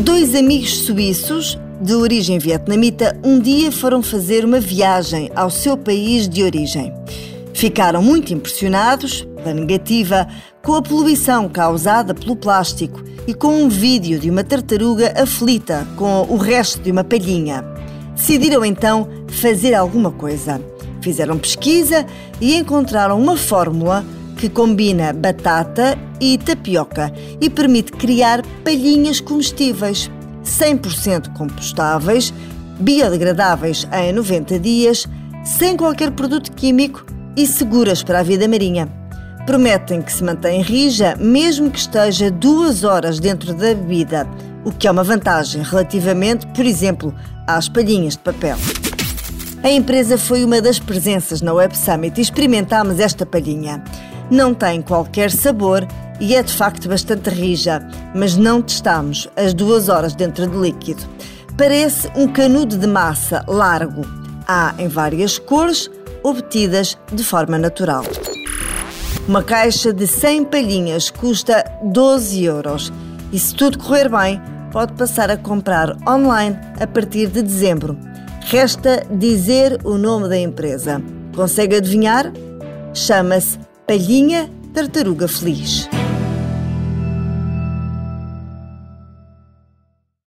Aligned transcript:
Dois 0.00 0.34
amigos 0.34 0.80
suíços, 0.80 1.58
de 1.80 1.94
origem 1.94 2.38
vietnamita, 2.38 3.18
um 3.24 3.40
dia 3.40 3.72
foram 3.72 4.02
fazer 4.02 4.44
uma 4.44 4.60
viagem 4.60 5.30
ao 5.34 5.48
seu 5.48 5.74
país 5.74 6.28
de 6.28 6.42
origem. 6.42 6.92
Ficaram 7.54 8.02
muito 8.02 8.32
impressionados, 8.34 9.26
pela 9.36 9.54
negativa, 9.54 10.28
com 10.62 10.74
a 10.74 10.82
poluição 10.82 11.48
causada 11.48 12.14
pelo 12.14 12.36
plástico 12.36 13.02
e 13.26 13.32
com 13.32 13.62
um 13.62 13.70
vídeo 13.70 14.18
de 14.18 14.28
uma 14.28 14.44
tartaruga 14.44 15.14
aflita 15.16 15.88
com 15.96 16.26
o 16.28 16.36
resto 16.36 16.82
de 16.82 16.90
uma 16.90 17.02
palhinha. 17.02 17.64
Decidiram 18.14 18.66
então 18.66 19.08
fazer 19.28 19.72
alguma 19.72 20.10
coisa. 20.10 20.60
Fizeram 21.00 21.38
pesquisa 21.38 22.04
e 22.38 22.54
encontraram 22.54 23.18
uma 23.18 23.36
fórmula 23.36 24.04
que 24.36 24.48
combina 24.48 25.12
batata 25.12 25.98
e 26.20 26.38
tapioca 26.38 27.12
e 27.40 27.48
permite 27.48 27.92
criar 27.92 28.42
palhinhas 28.62 29.20
comestíveis, 29.20 30.10
100% 30.44 31.32
compostáveis, 31.32 32.32
biodegradáveis 32.78 33.86
em 33.92 34.12
90 34.12 34.58
dias, 34.58 35.06
sem 35.44 35.76
qualquer 35.76 36.10
produto 36.10 36.52
químico 36.52 37.04
e 37.36 37.46
seguras 37.46 38.02
para 38.02 38.20
a 38.20 38.22
vida 38.22 38.46
marinha. 38.46 38.88
Prometem 39.46 40.02
que 40.02 40.12
se 40.12 40.24
mantém 40.24 40.60
rija 40.60 41.16
mesmo 41.18 41.70
que 41.70 41.78
esteja 41.78 42.30
duas 42.30 42.84
horas 42.84 43.20
dentro 43.20 43.54
da 43.54 43.74
bebida, 43.74 44.28
o 44.64 44.72
que 44.72 44.88
é 44.88 44.90
uma 44.90 45.04
vantagem 45.04 45.62
relativamente, 45.62 46.46
por 46.48 46.66
exemplo, 46.66 47.14
às 47.46 47.68
palhinhas 47.68 48.14
de 48.14 48.18
papel. 48.20 48.56
A 49.62 49.70
empresa 49.70 50.18
foi 50.18 50.44
uma 50.44 50.60
das 50.60 50.78
presenças 50.78 51.40
na 51.40 51.52
Web 51.52 51.76
Summit 51.76 52.18
e 52.18 52.22
experimentámos 52.22 53.00
esta 53.00 53.24
palhinha. 53.24 53.82
Não 54.30 54.52
tem 54.52 54.82
qualquer 54.82 55.30
sabor 55.30 55.86
e 56.18 56.34
é 56.34 56.42
de 56.42 56.52
facto 56.52 56.88
bastante 56.88 57.30
rija, 57.30 57.86
mas 58.14 58.36
não 58.36 58.60
testámos 58.60 59.28
as 59.36 59.54
duas 59.54 59.88
horas 59.88 60.14
dentro 60.14 60.46
do 60.48 60.62
líquido. 60.62 61.02
Parece 61.56 62.10
um 62.16 62.28
canudo 62.28 62.76
de 62.76 62.86
massa 62.86 63.44
largo. 63.46 64.02
Há 64.46 64.74
em 64.78 64.88
várias 64.88 65.38
cores, 65.38 65.90
obtidas 66.22 66.98
de 67.12 67.22
forma 67.22 67.58
natural. 67.58 68.04
Uma 69.28 69.42
caixa 69.42 69.92
de 69.92 70.06
100 70.06 70.44
palhinhas 70.44 71.10
custa 71.10 71.64
12 71.82 72.44
euros 72.44 72.92
e, 73.32 73.38
se 73.38 73.54
tudo 73.54 73.78
correr 73.78 74.08
bem, 74.08 74.40
pode 74.70 74.92
passar 74.92 75.30
a 75.30 75.36
comprar 75.36 75.96
online 76.08 76.56
a 76.80 76.86
partir 76.86 77.28
de 77.28 77.42
dezembro. 77.42 77.98
Resta 78.44 79.04
dizer 79.10 79.80
o 79.84 79.96
nome 79.96 80.28
da 80.28 80.38
empresa. 80.38 81.02
Consegue 81.34 81.76
adivinhar? 81.76 82.32
Chama-se 82.94 83.65
Palhinha 83.86 84.50
Tartaruga 84.74 85.28
Feliz. 85.28 85.88